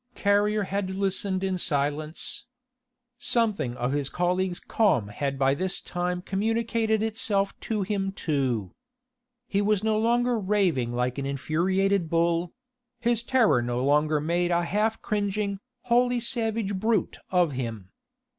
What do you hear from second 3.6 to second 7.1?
of his colleague's calm had by this time communicated